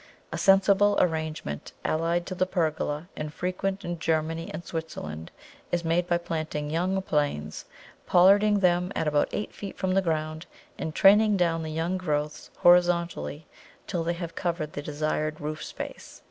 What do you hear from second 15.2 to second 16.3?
roof space.